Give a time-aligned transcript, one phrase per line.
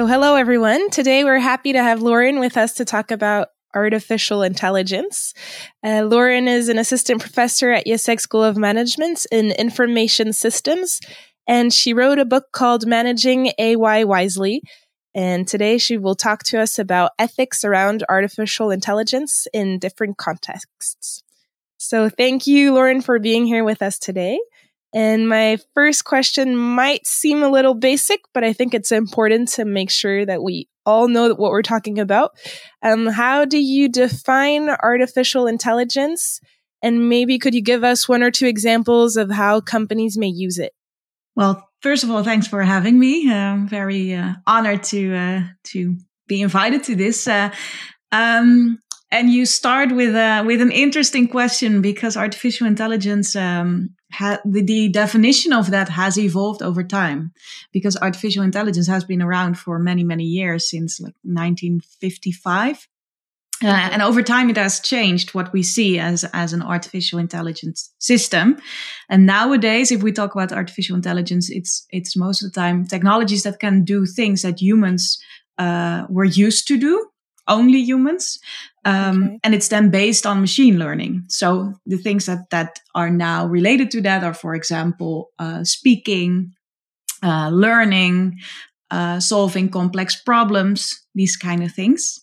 [0.00, 0.88] So, hello everyone.
[0.88, 5.34] Today we're happy to have Lauren with us to talk about artificial intelligence.
[5.84, 11.00] Uh, Lauren is an assistant professor at IÉSEG School of Management in Information Systems,
[11.46, 14.62] and she wrote a book called Managing AI Wisely.
[15.14, 21.22] And today she will talk to us about ethics around artificial intelligence in different contexts.
[21.76, 24.40] So, thank you, Lauren, for being here with us today.
[24.92, 29.64] And my first question might seem a little basic, but I think it's important to
[29.64, 32.32] make sure that we all know what we're talking about.
[32.82, 36.40] Um, how do you define artificial intelligence?
[36.82, 40.58] And maybe could you give us one or two examples of how companies may use
[40.58, 40.72] it?
[41.36, 43.32] Well, first of all, thanks for having me.
[43.32, 45.96] I'm very uh, honored to uh, to
[46.26, 47.28] be invited to this.
[47.28, 47.50] Uh,
[48.12, 48.78] um,
[49.10, 54.62] and you start with a with an interesting question because artificial intelligence um, ha- the,
[54.62, 57.32] the definition of that has evolved over time
[57.72, 62.88] because artificial intelligence has been around for many many years since like 1955
[63.62, 67.92] uh, and over time it has changed what we see as as an artificial intelligence
[67.98, 68.56] system.
[69.10, 73.42] And nowadays if we talk about artificial intelligence it's it's most of the time technologies
[73.42, 75.18] that can do things that humans
[75.58, 77.06] uh, were used to do
[77.50, 78.38] only humans.
[78.84, 79.38] Um, okay.
[79.44, 81.24] And it's then based on machine learning.
[81.28, 86.54] So the things that, that are now related to that are, for example, uh, speaking,
[87.22, 88.38] uh, learning,
[88.90, 92.20] uh, solving complex problems, these kind of things.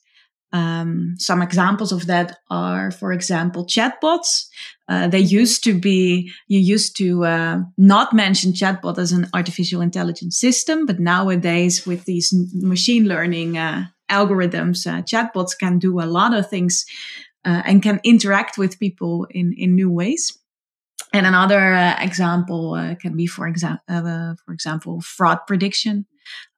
[0.53, 4.48] Um, some examples of that are, for example, chatbots.
[4.87, 9.82] Uh, they used to be, you used to uh, not mention chatbot as an artificial
[9.82, 16.06] intelligence system, but nowadays with these machine learning uh, algorithms, uh, chatbots can do a
[16.06, 16.86] lot of things
[17.45, 20.38] uh, and can interact with people in, in new ways.
[21.14, 26.06] And another uh, example uh, can be, for, exa- uh, for example, fraud prediction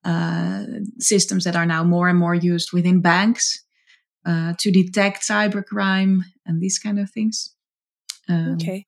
[0.03, 0.63] uh,
[0.97, 3.63] systems that are now more and more used within banks
[4.25, 7.55] to detect cybercrime and these kind of things.
[8.27, 8.85] Um, okay.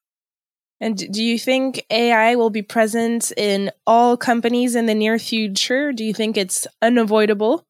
[0.80, 5.94] And do you think AI will be present in all companies in the near future?
[5.94, 7.66] Do you think it's unavoidable?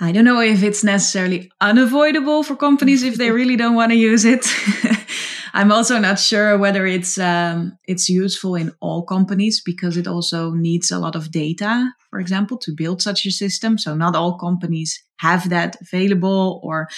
[0.00, 3.96] I don't know if it's necessarily unavoidable for companies if they really don't want to
[3.96, 4.46] use it.
[5.54, 10.52] I'm also not sure whether it's um, it's useful in all companies because it also
[10.52, 13.76] needs a lot of data, for example, to build such a system.
[13.76, 16.88] So not all companies have that available or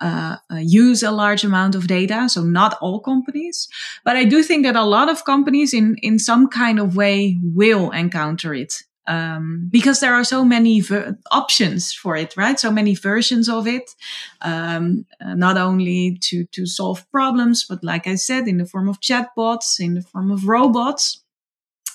[0.00, 2.28] uh, uh, use a large amount of data.
[2.30, 3.68] So not all companies,
[4.02, 7.38] but I do think that a lot of companies in in some kind of way
[7.42, 12.58] will encounter it um, because there are so many ver- options for it, right?
[12.58, 13.94] So many versions of it,
[14.40, 18.88] um, uh, not only to to solve problems, but like I said, in the form
[18.88, 21.22] of chatbots, in the form of robots.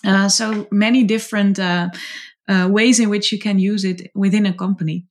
[0.04, 1.90] Uh, so many different uh,
[2.48, 5.06] uh ways in which you can use it within a company.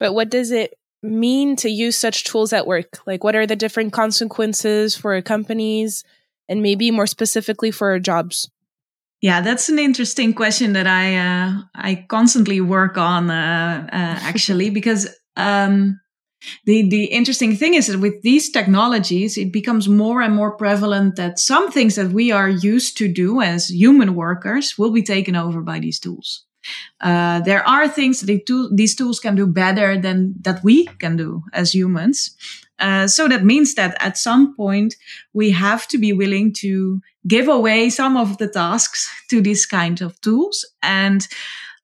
[0.00, 3.06] But what does it mean to use such tools at work?
[3.06, 6.04] Like, what are the different consequences for companies,
[6.48, 8.50] and maybe more specifically for jobs?
[9.24, 14.68] Yeah, that's an interesting question that I uh, I constantly work on uh, uh, actually
[14.78, 15.98] because um,
[16.66, 21.16] the the interesting thing is that with these technologies, it becomes more and more prevalent
[21.16, 25.36] that some things that we are used to do as human workers will be taken
[25.36, 26.44] over by these tools.
[27.00, 31.16] Uh, there are things that tool, these tools can do better than that we can
[31.16, 32.36] do as humans.
[32.78, 34.94] Uh, so that means that at some point
[35.32, 40.00] we have to be willing to give away some of the tasks to these kind
[40.00, 41.26] of tools and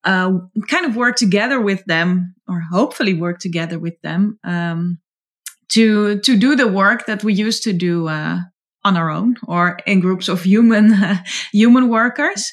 [0.04, 0.32] uh,
[0.68, 4.98] kind of work together with them, or hopefully work together with them um,
[5.68, 8.38] to to do the work that we used to do uh,
[8.82, 10.94] on our own or in groups of human
[11.52, 12.52] human workers.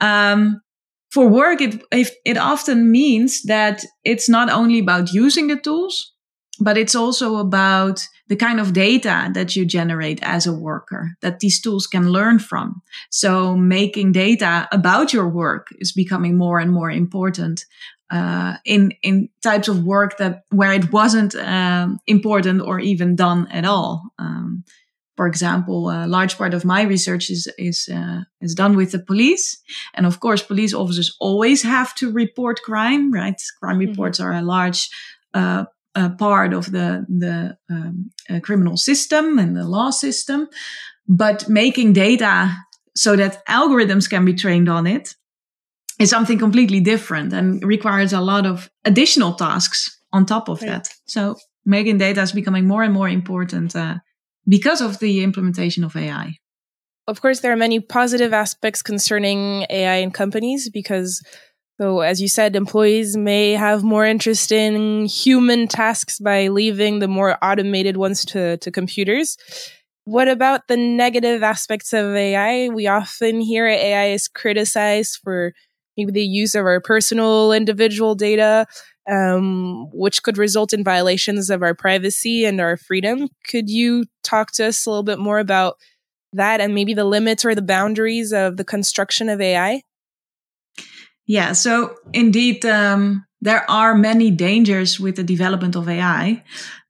[0.00, 0.62] Um,
[1.10, 1.82] for work, it
[2.24, 6.12] it often means that it's not only about using the tools,
[6.60, 11.40] but it's also about the kind of data that you generate as a worker that
[11.40, 12.82] these tools can learn from.
[13.10, 17.64] So making data about your work is becoming more and more important
[18.10, 23.48] uh, in in types of work that where it wasn't um, important or even done
[23.50, 24.02] at all.
[24.18, 24.64] Um,
[25.16, 28.98] for example, a large part of my research is is uh, is done with the
[28.98, 29.58] police,
[29.94, 33.10] and of course, police officers always have to report crime.
[33.12, 33.90] Right, crime mm-hmm.
[33.90, 34.88] reports are a large
[35.34, 35.64] uh,
[36.18, 40.48] part of the the um, uh, criminal system and the law system,
[41.08, 42.54] but making data
[42.94, 45.14] so that algorithms can be trained on it
[45.98, 50.68] is something completely different and requires a lot of additional tasks on top of right.
[50.68, 50.88] that.
[51.06, 53.96] So making data is becoming more and more important uh,
[54.48, 56.38] because of the implementation of AI.
[57.08, 61.22] Of course, there are many positive aspects concerning AI in companies because
[61.78, 67.08] so, as you said, employees may have more interest in human tasks by leaving the
[67.08, 69.36] more automated ones to, to computers.
[70.04, 72.68] What about the negative aspects of AI?
[72.70, 75.52] We often hear AI is criticized for
[75.98, 78.66] maybe the use of our personal individual data,
[79.10, 83.28] um, which could result in violations of our privacy and our freedom.
[83.48, 85.76] Could you talk to us a little bit more about
[86.32, 89.82] that and maybe the limits or the boundaries of the construction of AI?
[91.26, 96.44] Yeah, so indeed, um, there are many dangers with the development of AI.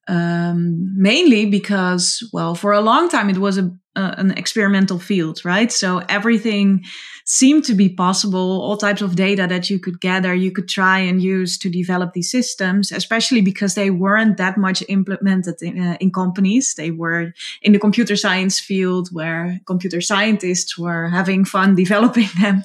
[0.08, 5.44] Um, mainly because, well, for a long time it was a, uh, an experimental field,
[5.44, 5.72] right?
[5.72, 6.84] So everything
[7.24, 8.62] seemed to be possible.
[8.62, 12.12] All types of data that you could gather, you could try and use to develop
[12.12, 16.74] these systems, especially because they weren't that much implemented in, uh, in companies.
[16.76, 17.32] They were
[17.62, 22.62] in the computer science field where computer scientists were having fun developing them.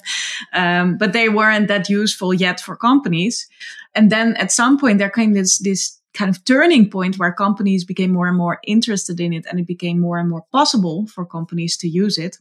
[0.52, 3.48] Um, but they weren't that useful yet for companies.
[3.96, 7.84] And then at some point there came this, this kind of turning point where companies
[7.84, 11.24] became more and more interested in it and it became more and more possible for
[11.24, 12.38] companies to use it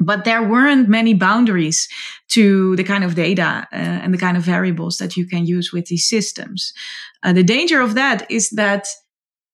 [0.00, 1.88] but there weren't many boundaries
[2.28, 5.72] to the kind of data uh, and the kind of variables that you can use
[5.72, 6.72] with these systems.
[7.22, 8.88] Uh, the danger of that is that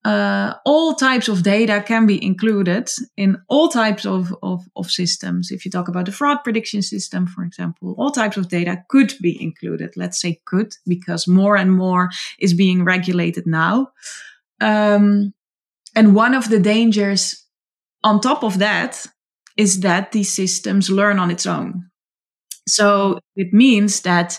[0.09, 2.89] uh, all types of data can be included
[3.19, 5.51] in all types of, of, of, systems.
[5.51, 9.13] If you talk about the fraud prediction system, for example, all types of data could
[9.21, 9.91] be included.
[9.97, 12.09] Let's say could, because more and more
[12.39, 13.93] is being regulated now.
[14.63, 15.35] Um,
[15.95, 17.45] and one of the dangers
[18.03, 19.05] on top of that
[19.59, 21.91] is that these systems learn on its own.
[22.67, 24.39] So it means that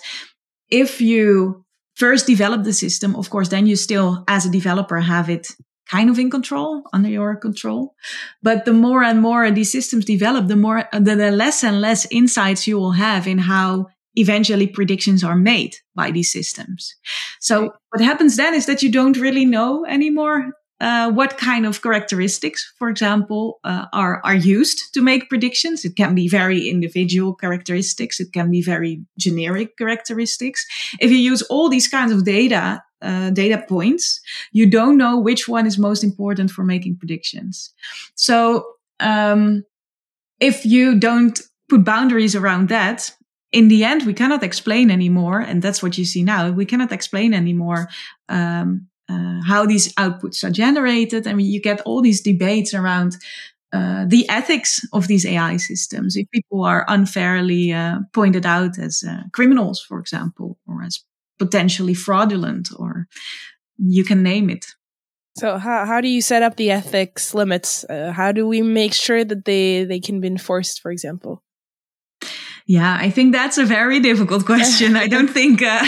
[0.72, 1.64] if you
[2.00, 5.48] first develop the system, of course, then you still, as a developer, have it
[5.90, 7.94] kind of in control, under your control.
[8.42, 12.08] But the more and more these systems develop, the more, the, the less and less
[12.12, 16.96] insights you will have in how eventually predictions are made by these systems.
[17.40, 21.82] So what happens then is that you don't really know anymore uh, what kind of
[21.82, 25.84] characteristics, for example, uh, are are used to make predictions.
[25.84, 28.20] It can be very individual characteristics.
[28.20, 30.66] It can be very generic characteristics.
[31.00, 34.22] If you use all these kinds of data, uh, data points,
[34.52, 37.74] you don't know which one is most important for making predictions.
[38.16, 38.66] So,
[39.00, 39.64] um,
[40.40, 43.12] if you don't put boundaries around that,
[43.52, 46.52] in the end, we cannot explain anymore, and that's what you see now.
[46.52, 47.90] We cannot explain anymore
[48.28, 51.28] um, uh, how these outputs are generated.
[51.28, 53.18] I mean, you get all these debates around
[53.72, 56.16] uh, the ethics of these AI systems.
[56.16, 61.04] If people are unfairly uh, pointed out as uh, criminals, for example, or as
[61.38, 63.08] potentially fraudulent, or
[63.78, 64.66] you can name it.
[65.38, 67.86] So how how do you set up the ethics limits?
[67.86, 71.44] Uh, how do we make sure that they they can be enforced, for example?
[72.70, 74.96] Yeah, I think that's a very difficult question.
[74.96, 75.84] I don't think uh,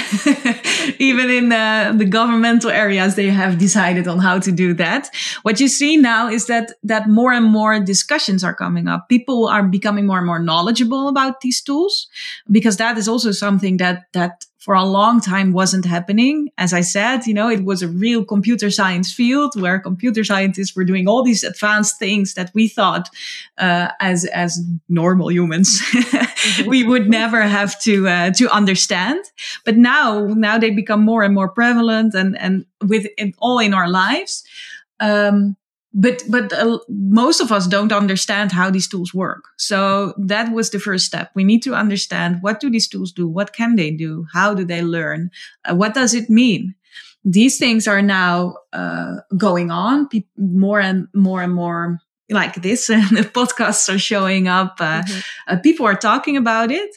[0.97, 5.07] even in uh, the governmental areas they have decided on how to do that.
[5.43, 9.09] What you see now is that that more and more discussions are coming up.
[9.09, 12.07] People are becoming more and more knowledgeable about these tools
[12.49, 16.49] because that is also something that that for a long time wasn't happening.
[16.59, 20.75] As I said, you know, it was a real computer science field where computer scientists
[20.75, 23.09] were doing all these advanced things that we thought,
[23.57, 25.81] uh, as, as normal humans,
[26.67, 29.25] we would never have to, uh, to understand.
[29.65, 33.73] But now, now they become more and more prevalent and, and with it all in
[33.73, 34.43] our lives.
[34.99, 35.57] Um,
[35.93, 39.45] but but uh, most of us don't understand how these tools work.
[39.57, 41.31] So that was the first step.
[41.35, 43.27] We need to understand what do these tools do?
[43.27, 44.25] What can they do?
[44.33, 45.31] How do they learn?
[45.65, 46.75] Uh, what does it mean?
[47.23, 50.07] These things are now uh, going on.
[50.07, 55.01] Pe- more and more and more like this and the podcasts are showing up uh,
[55.01, 55.19] mm-hmm.
[55.47, 56.89] Uh, people are talking about it.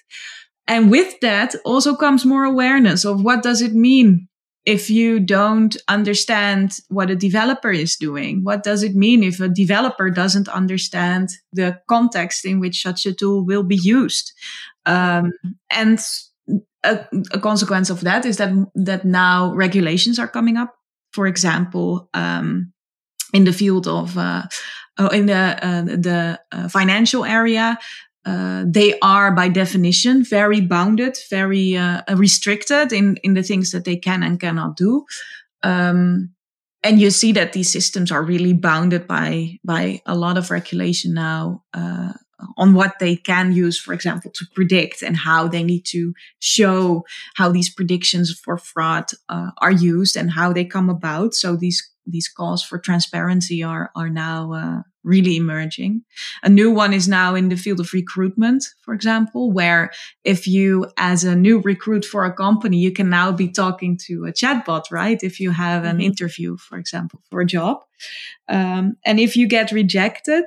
[0.67, 4.29] And with that also comes more awareness of what does it mean
[4.67, 9.49] if you don't understand what a developer is doing, what does it mean if a
[9.49, 14.33] developer doesn't understand the context in which such a tool will be used?
[14.87, 15.33] Um,
[15.71, 16.01] and
[16.83, 20.75] a, a, consequence of that is that that now regulations are coming up.
[21.13, 22.73] For example, um,
[23.33, 24.45] in the field of uh,
[24.99, 27.79] oh, in the uh, the uh, financial area,
[28.25, 33.85] uh, they are by definition very bounded, very uh, restricted in, in the things that
[33.85, 35.05] they can and cannot do.
[35.63, 36.35] Um,
[36.83, 41.15] and you see that these systems are really bounded by by a lot of regulation
[41.15, 42.13] now uh,
[42.57, 47.05] on what they can use, for example, to predict and how they need to show
[47.37, 51.35] how these predictions for fraud uh, are used and how they come about.
[51.35, 56.03] So these these calls for transparency are are now uh, really emerging.
[56.43, 59.93] A new one is now in the field of recruitment, for example, where
[60.25, 64.25] if you, as a new recruit for a company, you can now be talking to
[64.25, 65.23] a chatbot, right?
[65.23, 66.01] If you have an mm-hmm.
[66.01, 67.85] interview, for example, for a job.
[68.49, 70.45] Um, and if you get rejected,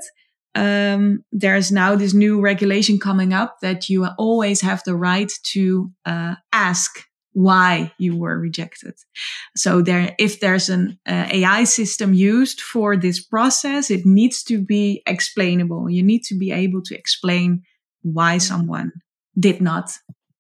[0.56, 5.92] um, there's now this new regulation coming up that you always have the right to
[6.06, 7.07] uh, ask
[7.38, 8.96] why you were rejected.
[9.56, 14.60] So there, if there's an uh, AI system used for this process, it needs to
[14.60, 15.88] be explainable.
[15.88, 17.62] You need to be able to explain
[18.01, 18.91] why someone
[19.39, 19.91] did not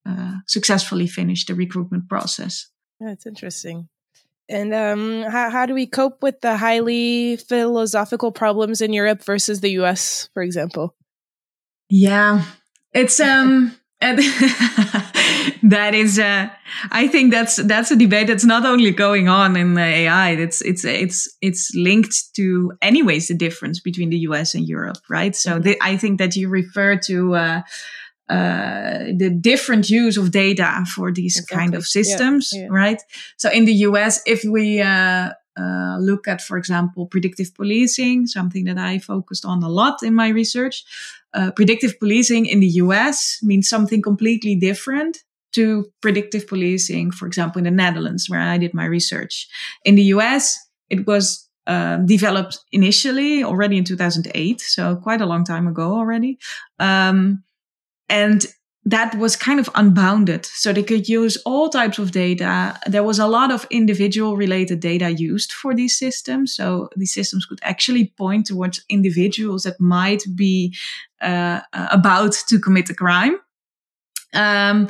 [0.09, 2.67] uh, successfully finish the recruitment process.
[2.99, 3.89] That's interesting.
[4.49, 9.61] And um, how, how do we cope with the highly philosophical problems in Europe versus
[9.61, 10.95] the US, for example?
[11.91, 12.43] Yeah,
[12.91, 13.75] it's um,
[15.63, 16.49] that is, uh,
[16.91, 20.31] I think that's that's a debate that's not only going on in the AI.
[20.31, 25.35] It's it's it's it's linked to, anyways, the difference between the US and Europe, right?
[25.35, 25.61] So mm-hmm.
[25.61, 27.35] the, I think that you refer to.
[27.35, 27.61] Uh,
[28.29, 31.57] uh, the different use of data for these exactly.
[31.57, 32.63] kind of systems, yeah.
[32.63, 32.67] Yeah.
[32.69, 33.01] right?
[33.37, 38.65] So in the US, if we uh, uh, look at, for example, predictive policing, something
[38.65, 40.83] that I focused on a lot in my research,
[41.33, 45.23] uh, predictive policing in the US means something completely different
[45.57, 49.47] to predictive policing, for example, in the Netherlands, where I did my research.
[49.83, 50.57] In the US,
[50.89, 56.37] it was uh, developed initially already in 2008, so quite a long time ago already.
[56.79, 57.43] Um,
[58.07, 58.45] and
[58.85, 60.45] that was kind of unbounded.
[60.45, 62.79] So they could use all types of data.
[62.85, 66.55] There was a lot of individual related data used for these systems.
[66.55, 70.73] So these systems could actually point towards individuals that might be
[71.19, 73.35] uh, about to commit a crime.
[74.33, 74.87] Um,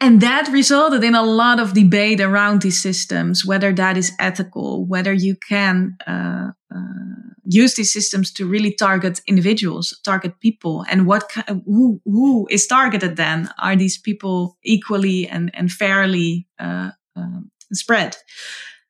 [0.00, 4.84] and that resulted in a lot of debate around these systems, whether that is ethical,
[4.86, 11.06] whether you can uh, uh, use these systems to really target individuals, target people, and
[11.06, 11.32] what
[11.64, 13.16] who who is targeted.
[13.16, 18.16] Then are these people equally and and fairly uh, um, spread?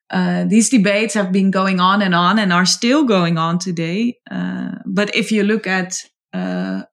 [0.09, 4.17] Uh, these debates have been going on and on and are still going on today.
[4.29, 6.01] Uh, but if you look at
[6.33, 6.83] uh,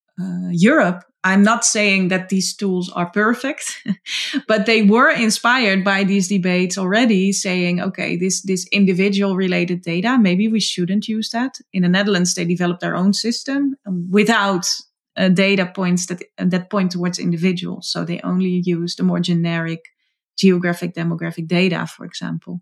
[0.51, 3.83] Europe, I'm not saying that these tools are perfect,
[4.47, 10.19] but they were inspired by these debates already saying, okay, this, this individual related data,
[10.21, 11.59] maybe we shouldn't use that.
[11.73, 13.75] In the Netherlands, they developed their own system
[14.11, 14.67] without
[15.17, 17.89] uh, data points that, that point towards individuals.
[17.89, 19.81] So they only use the more generic
[20.37, 22.61] geographic demographic data, for example.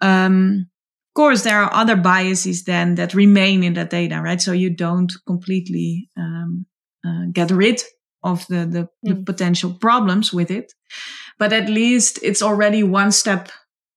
[0.00, 0.68] Um,
[1.10, 4.40] of course, there are other biases then that remain in that data, right?
[4.40, 6.66] So you don't completely um,
[7.06, 7.82] uh, get rid
[8.22, 8.88] of the, the, mm.
[9.02, 9.24] the, hmm.
[9.24, 10.72] potential problems with it.
[11.38, 13.50] But at least it's already one step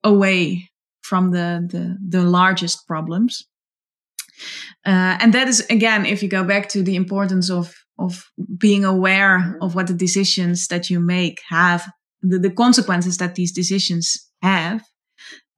[0.03, 0.69] away
[1.01, 3.43] from the, the, the largest problems.
[4.85, 8.25] Uh, and that is, again, if you go back to the importance of, of
[8.57, 9.61] being aware mm-hmm.
[9.61, 11.91] of what the decisions that you make have,
[12.21, 14.83] the, the consequences that these decisions have,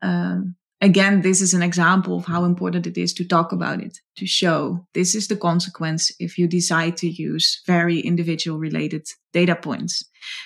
[0.01, 3.99] um, again, this is an example of how important it is to talk about it,
[4.17, 9.55] to show this is the consequence if you decide to use very individual related data
[9.55, 10.03] points.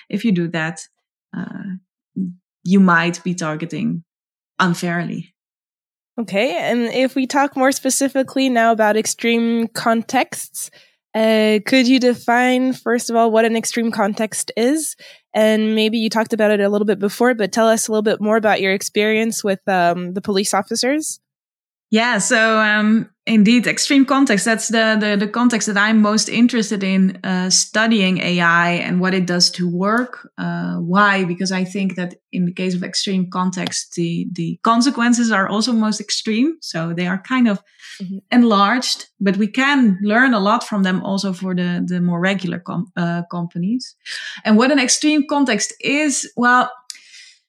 [0.08, 0.82] If you do that,
[1.36, 1.76] uh,
[2.62, 4.04] you might be targeting
[4.58, 5.34] unfairly.
[6.18, 6.56] Okay.
[6.56, 10.70] And if we talk more specifically now about extreme contexts,
[11.14, 14.96] uh, could you define, first of all, what an extreme context is?
[15.36, 18.02] And maybe you talked about it a little bit before, but tell us a little
[18.02, 21.20] bit more about your experience with um, the police officers.
[21.90, 24.44] Yeah, so um, indeed, extreme context.
[24.44, 29.14] That's the, the, the context that I'm most interested in uh, studying AI and what
[29.14, 30.28] it does to work.
[30.36, 31.24] Uh, why?
[31.24, 35.72] Because I think that in the case of extreme context, the the consequences are also
[35.72, 36.56] most extreme.
[36.60, 37.62] So they are kind of
[38.02, 38.18] mm-hmm.
[38.32, 42.58] enlarged, but we can learn a lot from them also for the the more regular
[42.58, 43.94] com- uh, companies.
[44.44, 46.68] And what an extreme context is, well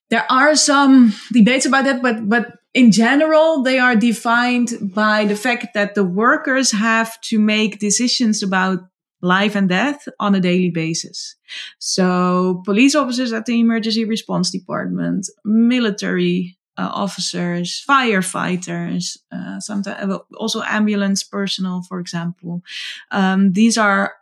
[0.09, 5.35] there are some debates about that, but but in general, they are defined by the
[5.35, 8.79] fact that the workers have to make decisions about
[9.19, 11.35] life and death on a daily basis.
[11.79, 20.19] So police officers at the emergency response department, military uh, officers, firefighters, uh, sometimes uh,
[20.35, 22.61] also ambulance personnel, for example.
[23.09, 24.13] Um, these are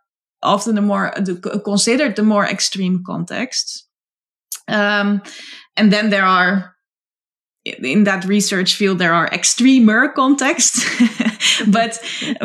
[0.41, 1.35] often the more the,
[1.65, 3.85] considered the more extreme contexts.
[4.69, 5.21] Um,
[5.75, 6.74] and then there are
[7.65, 10.85] in that research field there are extremer contexts.
[11.67, 11.95] But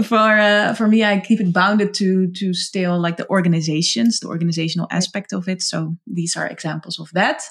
[0.05, 4.29] for uh, for me i keep it bounded to to still like the organizations the
[4.29, 5.62] organizational aspect of it.
[5.62, 7.43] So these are examples of that.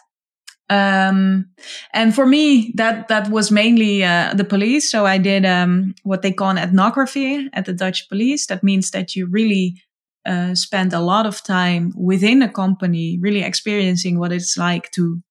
[0.69, 1.49] Um,
[1.93, 4.89] and for me that that was mainly uh, the police.
[4.89, 8.47] So i did um, what they call an ethnography at the dutch police.
[8.47, 9.81] That means that you really
[10.25, 15.21] uh, spend a lot of time within a company really experiencing what it's like to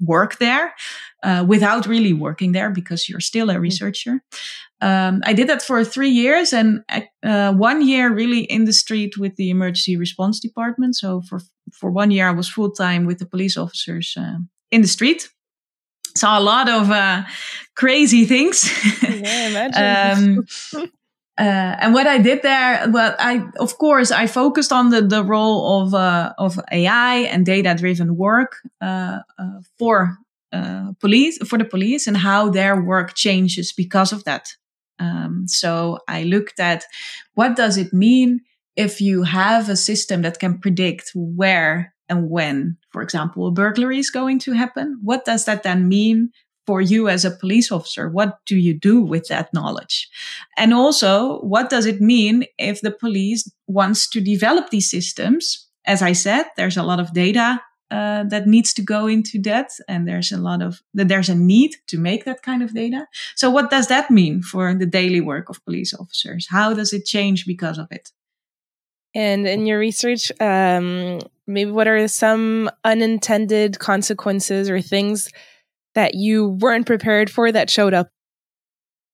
[0.00, 0.74] work there
[1.22, 3.62] uh, without really working there because you're still a mm-hmm.
[3.62, 4.20] researcher.
[4.80, 6.84] Um, I did that for three years and
[7.24, 10.96] uh, one year really in the street with the emergency response department.
[10.96, 11.40] So for
[11.72, 14.38] for one year I was full time with the police officers uh,
[14.70, 15.28] in the street.
[16.16, 17.24] Saw a lot of uh,
[17.76, 18.70] crazy things.
[19.02, 20.46] Yeah, um,
[21.38, 25.22] Uh, and what I did there, well, I of course I focused on the the
[25.22, 30.18] role of uh, of AI and data driven work uh, uh, for
[30.52, 34.48] uh, police for the police and how their work changes because of that.
[34.98, 36.84] Um, so I looked at
[37.34, 38.40] what does it mean
[38.74, 43.98] if you have a system that can predict where and when, for example, a burglary
[43.98, 44.98] is going to happen.
[45.02, 46.30] What does that then mean
[46.68, 48.10] for you as a police officer?
[48.10, 50.06] What do you do with that knowledge?
[50.58, 55.66] And also, what does it mean if the police wants to develop these systems?
[55.86, 59.70] As I said, there's a lot of data uh, that needs to go into that,
[59.88, 63.06] and there's a lot of that there's a need to make that kind of data.
[63.34, 66.48] So, what does that mean for the daily work of police officers?
[66.50, 68.12] How does it change because of it?
[69.14, 75.32] And in your research, um, maybe what are some unintended consequences or things
[75.98, 78.08] that you weren't prepared for that showed up?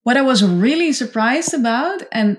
[0.02, 2.36] What I was really surprised about and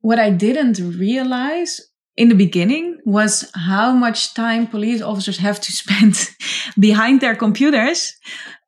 [0.00, 1.80] what I didn't realize
[2.16, 6.30] in the beginning was how much time police officers have to spend
[6.78, 8.12] behind their computers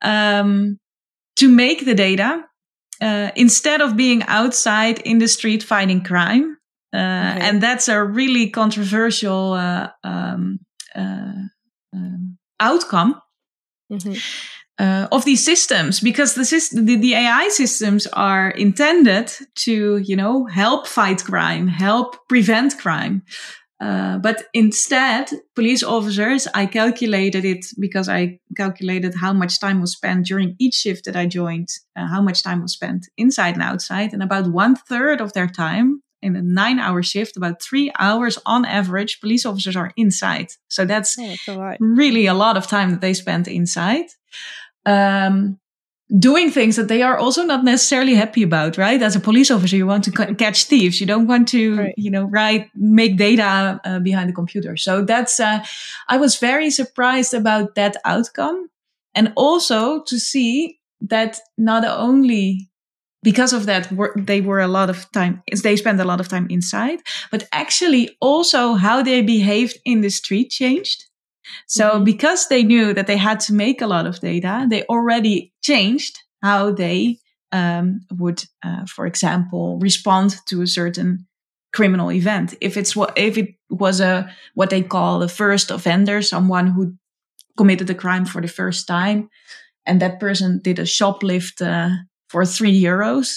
[0.03, 0.79] um,
[1.41, 2.45] to make the data
[3.01, 6.57] uh, instead of being outside in the street fighting crime.
[6.95, 7.49] Uh, okay.
[7.49, 10.61] And that's a really controversial uh, um,
[10.95, 11.43] uh,
[11.93, 13.21] um, outcome.
[13.91, 14.15] Mm-hmm
[14.79, 20.17] uh, of these systems because the, system, the, the AI systems are intended to, you
[20.17, 23.23] know, help fight crime, help prevent crime.
[23.79, 29.93] Uh, but instead, police officers, I calculated it because I calculated how much time was
[29.93, 33.63] spent during each shift that I joined, uh, how much time was spent inside and
[33.63, 34.15] outside.
[34.15, 38.39] And about one third of their time in a nine hour shift, about three hours
[38.47, 40.49] on average, police officers are inside.
[40.69, 44.07] So that's, oh, that's really a lot of time that they spend inside
[44.87, 45.59] um,
[46.19, 49.03] doing things that they are also not necessarily happy about, right?
[49.03, 51.01] As a police officer, you want to catch thieves.
[51.01, 51.95] You don't want to, right.
[51.97, 54.77] you know, write, make data uh, behind the computer.
[54.77, 55.65] So that's, uh,
[56.09, 58.71] I was very surprised about that outcome.
[59.15, 62.71] And also to see that not only
[63.23, 66.47] because of that, they were a lot of time, they spent a lot of time
[66.49, 67.01] inside,
[67.33, 71.06] but actually also how they behaved in the street changed.
[71.67, 72.05] So mm-hmm.
[72.05, 76.19] because they knew that they had to make a lot of data, they already changed
[76.43, 77.19] how they
[77.53, 81.27] um, would, uh, for example, respond to a certain
[81.73, 82.55] criminal event.
[82.61, 86.95] If it's what if it was a what they call a first offender, someone who
[87.57, 89.29] committed a crime for the first time,
[89.85, 91.91] and that person did a shoplift uh,
[92.29, 93.37] for three euros,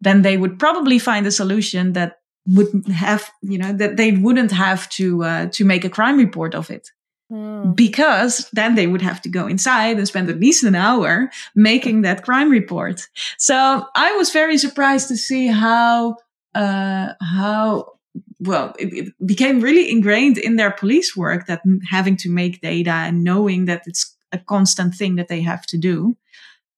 [0.00, 2.16] then they would probably find a solution that
[2.46, 6.54] would have you know that they wouldn't have to uh, to make a crime report
[6.54, 6.90] of it
[7.30, 7.76] Mm.
[7.76, 12.02] Because then they would have to go inside and spend at least an hour making
[12.02, 13.06] that crime report.
[13.36, 16.16] So I was very surprised to see how,
[16.54, 17.92] uh, how,
[18.40, 21.60] well, it, it became really ingrained in their police work that
[21.90, 25.76] having to make data and knowing that it's a constant thing that they have to
[25.76, 26.16] do.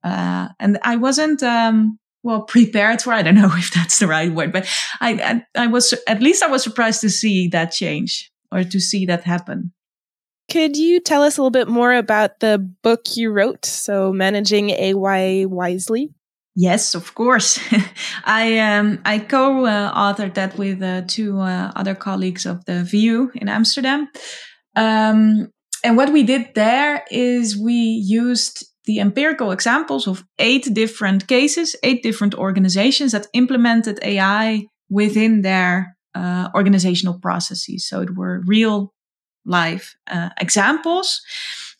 [0.02, 3.12] Uh, and I wasn't, um, well prepared for.
[3.12, 4.66] I don't know if that's the right word, but
[5.00, 8.80] I, I, I was at least I was surprised to see that change or to
[8.80, 9.72] see that happen.
[10.50, 13.64] Could you tell us a little bit more about the book you wrote?
[13.64, 16.10] So, Managing AI Wisely?
[16.56, 17.60] Yes, of course.
[18.24, 23.48] I um, I co-authored that with uh, two uh, other colleagues of the VU in
[23.48, 24.08] Amsterdam.
[24.74, 25.48] Um,
[25.84, 31.76] and what we did there is we used the empirical examples of eight different cases,
[31.84, 37.88] eight different organizations that implemented AI within their uh, organizational processes.
[37.88, 38.92] So it were real
[39.44, 41.22] live uh, examples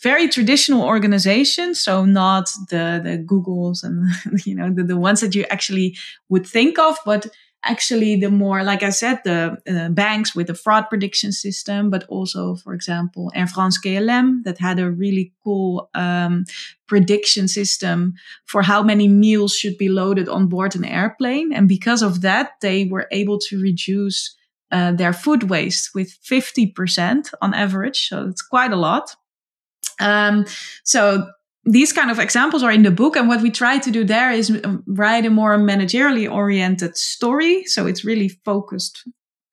[0.03, 4.07] very traditional organizations so not the the googles and
[4.46, 5.96] you know the, the ones that you actually
[6.29, 7.27] would think of but
[7.64, 12.05] actually the more, like I said, the uh, banks with the fraud prediction system, but
[12.09, 16.44] also, for example, Air France KLM that had a really cool um,
[16.87, 18.14] prediction system
[18.46, 21.53] for how many meals should be loaded on board an airplane.
[21.53, 24.35] And because of that, they were able to reduce
[24.70, 28.09] uh, their food waste with 50% on average.
[28.09, 29.14] So it's quite a lot.
[30.00, 30.46] Um,
[30.85, 31.28] so
[31.64, 33.16] these kind of examples are in the book.
[33.16, 37.64] And what we try to do there is write a more managerially oriented story.
[37.64, 39.06] So it's really focused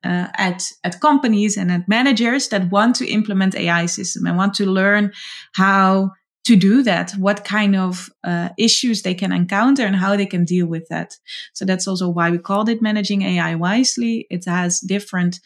[0.03, 4.53] uh, at, at companies and at managers that want to implement AI system and want
[4.56, 5.12] to learn
[5.56, 6.12] how
[6.47, 10.45] to do that, what kind of uh, issues they can encounter and how they can
[10.45, 11.13] deal with that.
[11.53, 14.27] So that's also why we called it managing AI wisely.
[14.29, 15.41] It has different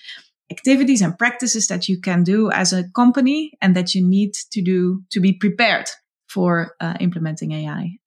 [0.51, 4.61] activities and practices that you can do as a company and that you need to
[4.61, 5.89] do to be prepared
[6.27, 7.97] for uh, implementing AI.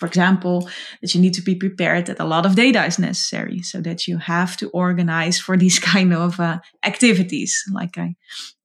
[0.00, 0.68] For example,
[1.02, 4.08] that you need to be prepared that a lot of data is necessary so that
[4.08, 8.16] you have to organize for these kind of uh, activities, like I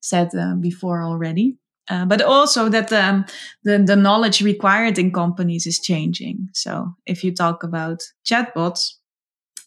[0.02, 1.59] said uh, before already.
[1.90, 3.26] Uh, but also that um,
[3.64, 6.48] the, the knowledge required in companies is changing.
[6.54, 8.94] So if you talk about chatbots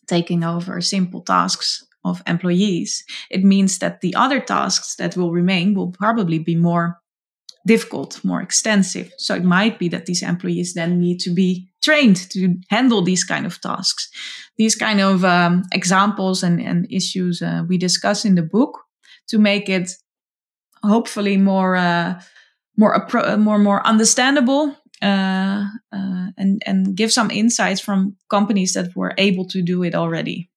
[0.07, 5.75] taking over simple tasks of employees, it means that the other tasks that will remain
[5.75, 7.01] will probably be more
[7.67, 9.13] difficult, more extensive.
[9.19, 13.25] So it might be that these employees then need to be trained to handle these
[13.25, 14.11] kind of tasks.
[14.57, 18.79] These kind of um, examples and, and issues uh, we discuss in the book
[19.29, 19.93] to make it
[20.83, 22.21] hopefully more uh,
[22.77, 28.73] more appro- uh, more more understandable uh, uh, and and give some insights from companies
[28.75, 30.51] that were able to do it already.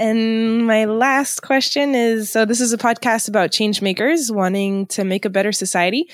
[0.00, 5.04] And my last question is so, this is a podcast about change makers wanting to
[5.04, 6.08] make a better society.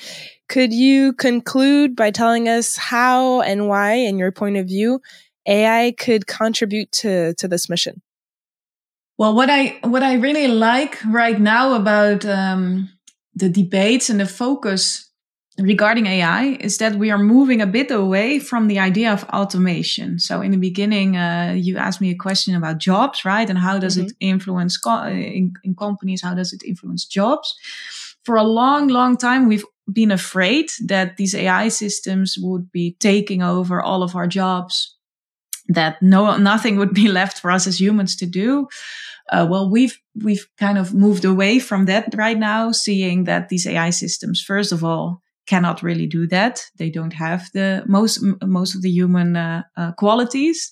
[0.49, 4.99] Could you conclude by telling us how and why, in your point of view,
[5.47, 8.01] AI could contribute to, to this mission?
[9.17, 12.89] Well, what I what I really like right now about um,
[13.37, 15.07] the debates and the focus
[15.59, 20.19] regarding AI is that we are moving a bit away from the idea of automation.
[20.19, 23.49] So in the beginning, uh, you asked me a question about jobs, right?
[23.49, 24.07] And how does mm-hmm.
[24.07, 26.21] it influence co- in, in companies?
[26.21, 27.55] How does it influence jobs?
[28.23, 33.41] For a long, long time, we've been afraid that these AI systems would be taking
[33.41, 34.96] over all of our jobs,
[35.69, 38.67] that no, nothing would be left for us as humans to do.
[39.29, 43.67] Uh, well, we've we've kind of moved away from that right now, seeing that these
[43.67, 46.63] AI systems, first of all, cannot really do that.
[46.77, 50.71] They don't have the most most of the human uh, uh, qualities.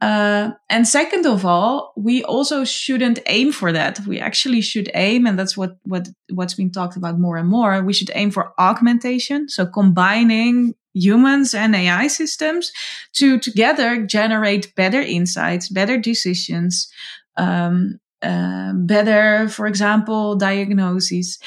[0.00, 4.00] Uh, and second of all, we also shouldn't aim for that.
[4.00, 7.82] We actually should aim, and that's what what what's been talked about more and more.
[7.82, 12.72] We should aim for augmentation, so combining humans and AI systems
[13.14, 16.90] to together generate better insights, better decisions,
[17.36, 21.38] um, uh, better, for example, diagnoses.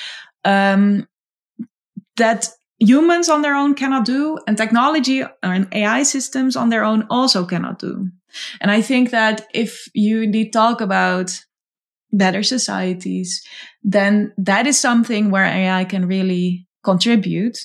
[0.44, 1.08] Um,
[2.18, 7.06] that humans on their own cannot do and technology and AI systems on their own
[7.10, 8.10] also cannot do.
[8.60, 11.42] And I think that if you indeed talk about
[12.12, 13.46] better societies,
[13.84, 17.58] then that is something where AI can really contribute,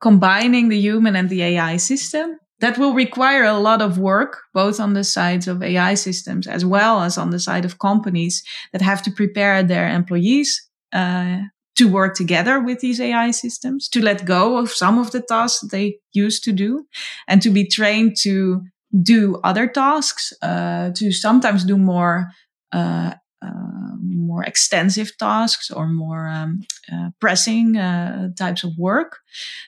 [0.00, 2.38] combining the human and the AI system.
[2.60, 6.64] That will require a lot of work, both on the sides of AI systems as
[6.64, 11.40] well as on the side of companies that have to prepare their employees uh,
[11.76, 15.68] to work together with these AI systems, to let go of some of the tasks
[15.70, 16.86] they used to do,
[17.28, 18.62] and to be trained to
[19.02, 22.28] do other tasks, uh, to sometimes do more
[22.72, 23.96] uh, uh,
[24.36, 26.60] more extensive tasks or more um,
[26.92, 29.18] uh, pressing uh, types of work.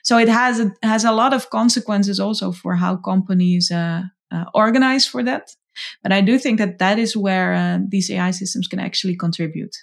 [0.03, 4.03] So it has a, has a lot of consequences also for how companies uh,
[4.53, 5.55] organize for that.
[6.03, 9.75] But I do think that that is where these AI systems can actually contribute.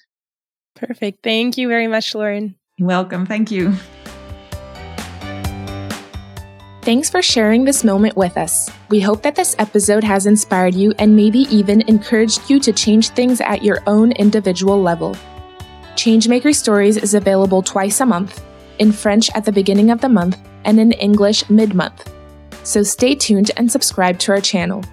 [0.76, 1.18] Perfect.
[1.22, 2.54] Thank you very much, Lauren.
[2.76, 3.26] You're welcome.
[3.26, 3.72] Thank you.
[6.86, 8.70] Thanks for sharing this moment with us.
[8.90, 13.08] We hope that this episode has inspired you and maybe even encouraged you to change
[13.08, 15.16] things at your own individual level.
[15.96, 18.40] Changemaker Stories is available twice a month,
[18.78, 22.08] in French at the beginning of the month and in English mid month.
[22.62, 24.84] So stay tuned and subscribe to our channel.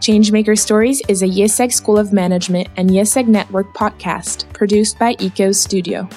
[0.00, 5.52] Changemaker Stories is a IÉSEG School of Management and IÉSEG Network podcast produced by ECO
[5.52, 6.08] Studio.